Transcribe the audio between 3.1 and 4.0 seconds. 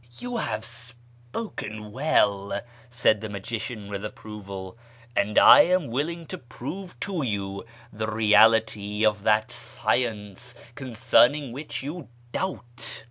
the magician